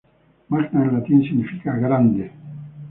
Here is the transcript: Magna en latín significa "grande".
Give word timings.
Magna 0.49 0.81
en 0.83 0.93
latín 0.95 1.21
significa 1.23 1.75
"grande". 1.77 2.31